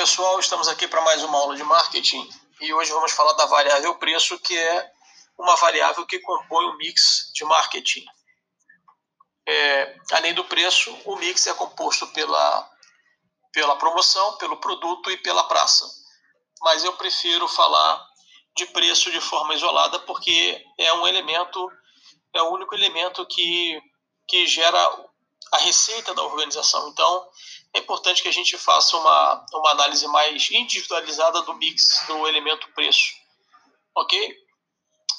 [0.00, 2.26] pessoal, estamos aqui para mais uma aula de marketing
[2.58, 4.90] e hoje vamos falar da variável preço, que é
[5.38, 8.02] uma variável que compõe o mix de marketing.
[9.46, 12.70] É, além do preço, o mix é composto pela,
[13.52, 15.84] pela promoção, pelo produto e pela praça.
[16.62, 18.02] Mas eu prefiro falar
[18.56, 21.70] de preço de forma isolada porque é um elemento,
[22.32, 23.78] é o único elemento que,
[24.26, 24.78] que gera
[25.52, 26.88] a receita da organização.
[26.88, 27.28] Então,
[27.74, 32.72] é importante que a gente faça uma, uma análise mais individualizada do mix do elemento
[32.74, 33.12] preço.
[33.96, 34.36] Ok?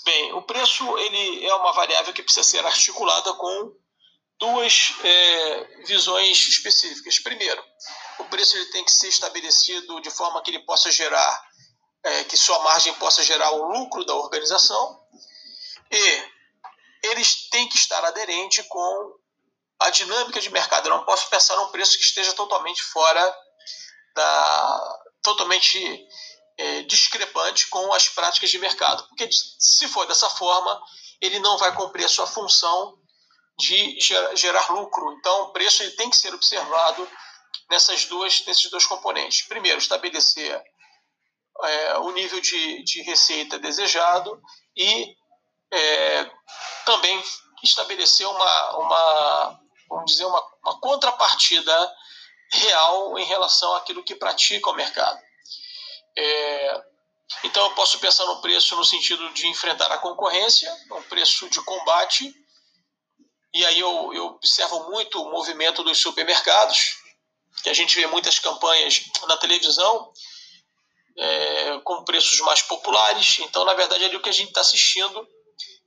[0.04, 3.76] Bem, o preço ele é uma variável que precisa ser articulada com
[4.40, 7.20] duas é, visões específicas.
[7.20, 7.64] Primeiro,
[8.20, 11.48] o preço ele tem que ser estabelecido de forma que ele possa gerar,
[12.04, 15.00] é, que sua margem possa gerar o lucro da organização.
[15.92, 16.32] E
[17.04, 19.21] eles têm que estar aderente com
[19.82, 20.88] a dinâmica de mercado.
[20.88, 23.38] Eu não posso pensar num preço que esteja totalmente fora
[24.16, 25.00] da.
[25.22, 26.08] totalmente
[26.58, 29.08] é, discrepante com as práticas de mercado.
[29.08, 30.82] Porque se for dessa forma,
[31.20, 32.98] ele não vai cumprir a sua função
[33.60, 35.14] de gerar, gerar lucro.
[35.14, 37.08] Então, o preço ele tem que ser observado
[37.70, 39.44] nessas duas, nesses dois componentes.
[39.44, 40.62] Primeiro, estabelecer
[41.64, 44.42] é, o nível de, de receita desejado
[44.76, 45.16] e
[45.72, 46.32] é,
[46.86, 47.22] também
[47.64, 49.60] estabelecer uma, uma,
[49.92, 51.96] vamos dizer, uma, uma contrapartida
[52.54, 55.20] real em relação àquilo que pratica o mercado.
[56.18, 56.84] É,
[57.44, 61.62] então, eu posso pensar no preço no sentido de enfrentar a concorrência, um preço de
[61.64, 62.34] combate,
[63.54, 66.98] e aí eu, eu observo muito o movimento dos supermercados,
[67.64, 70.12] que a gente vê muitas campanhas na televisão
[71.18, 73.40] é, com preços mais populares.
[73.40, 75.28] Então, na verdade, ali o que a gente está assistindo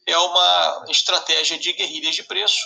[0.06, 2.60] é uma estratégia de guerrilhas de preço,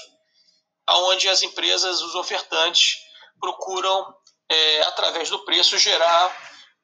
[0.88, 2.99] onde as empresas, os ofertantes,
[3.41, 4.15] procuram,
[4.49, 6.34] é, através do preço, gerar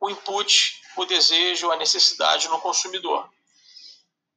[0.01, 3.29] o input, o desejo, a necessidade no consumidor.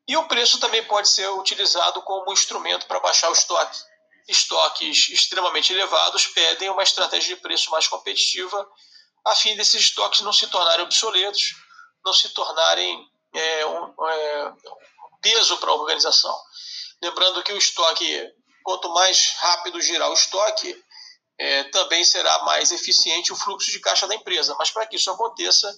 [0.07, 3.77] E o preço também pode ser utilizado como instrumento para baixar o estoque.
[4.27, 8.69] Estoques extremamente elevados pedem uma estratégia de preço mais competitiva,
[9.25, 11.55] a fim desses estoques não se tornarem obsoletos,
[12.05, 14.53] não se tornarem é, um, é,
[15.21, 16.35] peso para a organização.
[17.01, 18.33] Lembrando que o estoque
[18.67, 20.75] quanto mais rápido girar o estoque,
[21.39, 24.53] é, também será mais eficiente o fluxo de caixa da empresa.
[24.59, 25.73] Mas para que isso aconteça,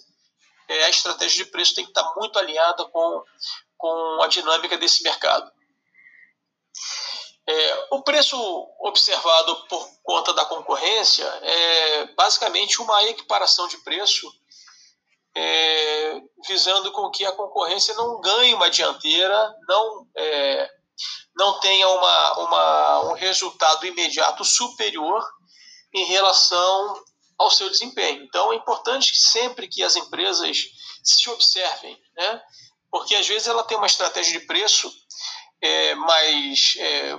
[0.67, 3.23] é, a estratégia de preço tem que estar muito alinhada com,
[3.77, 5.51] com a dinâmica desse mercado.
[7.47, 8.35] É, o preço
[8.79, 14.27] observado por conta da concorrência é basicamente uma equiparação de preço
[15.37, 20.78] é, visando com que a concorrência não ganhe uma dianteira, não é,
[21.35, 25.23] não tenha uma, uma, um resultado imediato superior
[25.93, 27.03] em relação
[27.37, 28.23] ao seu desempenho.
[28.23, 30.65] Então, é importante que sempre que as empresas
[31.03, 32.41] se observem, né?
[32.91, 34.91] porque às vezes ela tem uma estratégia de preço
[35.61, 37.17] é, mais é,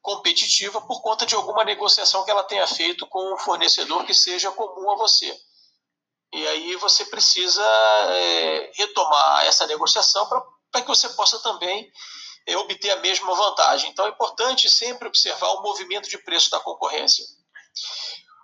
[0.00, 4.52] competitiva por conta de alguma negociação que ela tenha feito com um fornecedor que seja
[4.52, 5.36] comum a você.
[6.32, 10.28] E aí você precisa é, retomar essa negociação
[10.70, 11.90] para que você possa também
[12.46, 13.90] é, obter a mesma vantagem.
[13.90, 17.24] Então é importante sempre observar o movimento de preço da concorrência.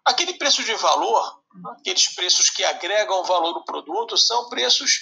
[0.05, 1.41] Aquele preço de valor,
[1.79, 4.99] aqueles preços que agregam valor no produto, são preços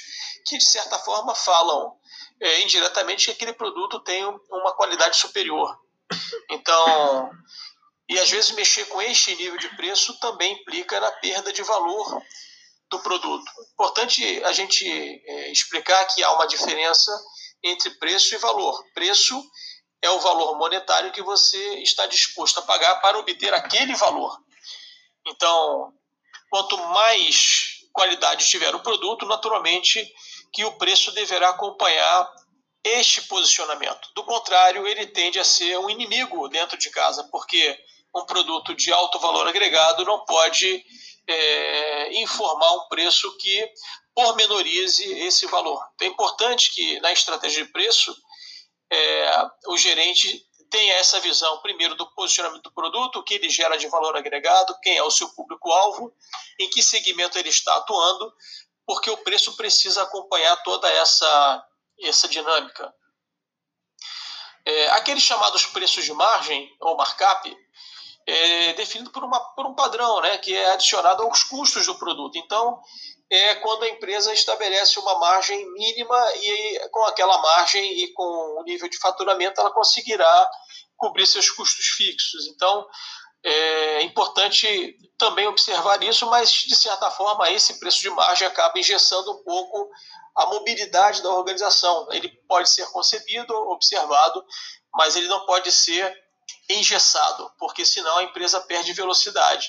[0.47, 1.97] que, de certa forma, falam
[2.39, 5.79] é, indiretamente que aquele produto tem uma qualidade superior.
[6.51, 7.31] Então,
[8.09, 12.23] e às vezes mexer com este nível de preço também implica na perda de valor
[12.91, 13.51] do produto.
[13.73, 17.11] Importante a gente é, explicar que há uma diferença
[17.63, 18.85] entre preço e valor.
[18.95, 19.43] Preço
[20.03, 24.39] é o valor monetário que você está disposto a pagar para obter aquele valor.
[25.27, 25.93] Então,
[26.49, 30.11] quanto mais qualidade tiver o produto, naturalmente
[30.53, 32.33] que o preço deverá acompanhar
[32.83, 34.11] este posicionamento.
[34.15, 37.79] Do contrário, ele tende a ser um inimigo dentro de casa, porque
[38.15, 40.85] um produto de alto valor agregado não pode
[41.31, 43.73] é, informar um preço que
[44.15, 45.81] pormenorize esse valor.
[45.95, 48.15] Então, é importante que na estratégia de preço
[48.93, 53.77] é, o gerente tenha essa visão, primeiro, do posicionamento do produto, o que ele gera
[53.77, 56.13] de valor agregado, quem é o seu público-alvo,
[56.59, 58.33] em que segmento ele está atuando,
[58.87, 61.67] porque o preço precisa acompanhar toda essa,
[62.01, 62.93] essa dinâmica.
[64.65, 67.57] É, aqueles chamados preços de margem, ou markup,
[68.31, 72.37] é definido por, uma, por um padrão, né, que é adicionado aos custos do produto.
[72.39, 72.81] Então,
[73.31, 78.23] é quando a empresa estabelece uma margem mínima e com aquela margem e com
[78.61, 80.51] o nível de faturamento ela conseguirá
[80.97, 82.47] cobrir seus custos fixos.
[82.47, 82.87] Então,
[83.43, 89.33] É importante também observar isso, mas de certa forma esse preço de margem acaba engessando
[89.33, 89.91] um pouco
[90.37, 92.07] a mobilidade da organização.
[92.13, 94.45] Ele pode ser concebido, observado,
[94.95, 96.15] mas ele não pode ser
[96.79, 99.69] engessado, porque senão a empresa perde velocidade.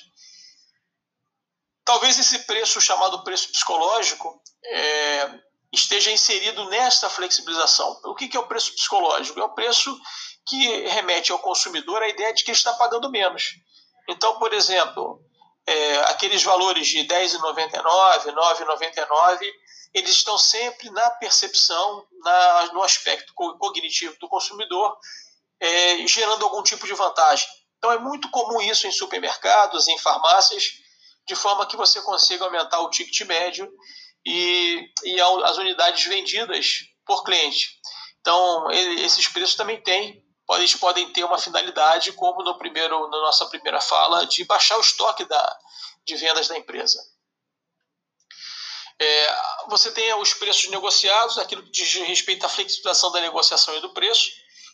[1.84, 5.40] Talvez esse preço, chamado preço psicológico, é,
[5.72, 8.00] esteja inserido nesta flexibilização.
[8.06, 9.40] O que é o preço psicológico?
[9.40, 9.98] É o preço
[10.46, 13.54] que remete ao consumidor a ideia de que ele está pagando menos.
[14.08, 15.24] Então, por exemplo,
[15.66, 19.52] é, aqueles valores de R$ 10,99, R$ 9,99,
[19.94, 24.98] eles estão sempre na percepção, na, no aspecto cognitivo do consumidor,
[25.62, 27.48] é, gerando algum tipo de vantagem.
[27.78, 30.72] Então é muito comum isso em supermercados, em farmácias,
[31.28, 33.72] de forma que você consiga aumentar o ticket médio
[34.26, 37.80] e, e as unidades vendidas por cliente.
[38.20, 43.46] Então, esses preços também têm, eles podem ter uma finalidade, como no primeiro, na nossa
[43.48, 45.58] primeira fala, de baixar o estoque da,
[46.06, 47.00] de vendas da empresa.
[49.00, 49.36] É,
[49.68, 53.94] você tem os preços negociados, aquilo que diz respeito à flexibilização da negociação e do
[53.94, 54.30] preço.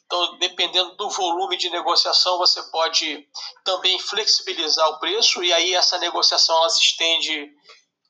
[0.07, 3.27] Então, dependendo do volume de negociação, você pode
[3.65, 7.51] também flexibilizar o preço e aí essa negociação ela se estende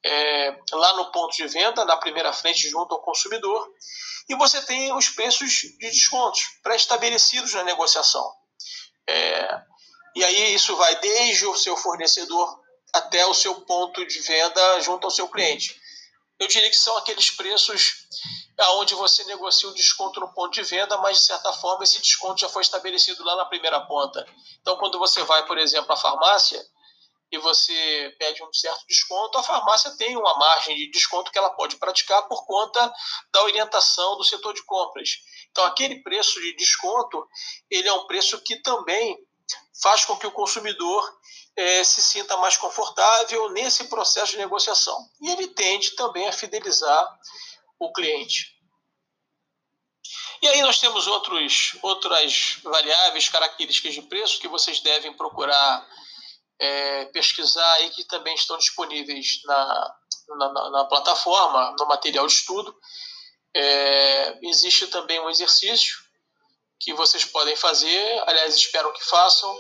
[0.05, 3.67] é, lá no ponto de venda, na primeira frente, junto ao consumidor.
[4.29, 8.31] E você tem os preços de descontos pré-estabelecidos na negociação.
[9.09, 9.61] É,
[10.15, 12.59] e aí isso vai desde o seu fornecedor
[12.93, 15.75] até o seu ponto de venda junto ao seu cliente.
[16.39, 18.07] Eu diria que são aqueles preços
[18.75, 22.41] onde você negocia o desconto no ponto de venda, mas de certa forma esse desconto
[22.41, 24.25] já foi estabelecido lá na primeira ponta.
[24.61, 26.63] Então, quando você vai, por exemplo, à farmácia,
[27.31, 31.49] e você pede um certo desconto, a farmácia tem uma margem de desconto que ela
[31.49, 32.93] pode praticar por conta
[33.33, 35.17] da orientação do setor de compras.
[35.51, 37.27] Então, aquele preço de desconto,
[37.69, 39.17] ele é um preço que também
[39.81, 41.17] faz com que o consumidor
[41.55, 44.97] é, se sinta mais confortável nesse processo de negociação.
[45.21, 47.19] E ele tende também a fidelizar
[47.79, 48.55] o cliente.
[50.41, 55.87] E aí nós temos outros, outras variáveis, características de preço que vocês devem procurar
[56.59, 59.95] é, pesquisar e que também estão disponíveis na,
[60.29, 62.75] na, na plataforma, no material de estudo.
[63.55, 66.06] É, existe também um exercício
[66.79, 69.55] que vocês podem fazer, aliás, espero que façam,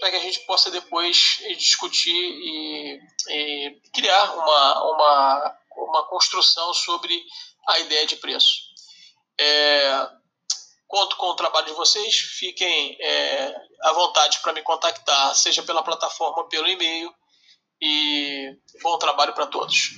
[0.00, 7.22] para que a gente possa depois discutir e, e criar uma, uma, uma construção sobre
[7.68, 8.72] a ideia de preço.
[9.38, 10.08] É,
[10.92, 15.82] Conto com o trabalho de vocês, fiquem é, à vontade para me contactar, seja pela
[15.82, 17.10] plataforma pelo e-mail.
[17.80, 19.92] E bom trabalho para todos.